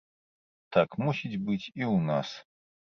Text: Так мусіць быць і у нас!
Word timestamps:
Так 0.79 0.89
мусіць 1.05 1.41
быць 1.45 1.61
і 1.85 1.95
у 1.95 1.95
нас! 2.11 2.37